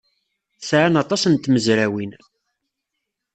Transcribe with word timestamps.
Sɛan 0.69 0.95
aṭas 1.03 1.23
n 1.27 1.35
tmezrawin. 1.35 2.11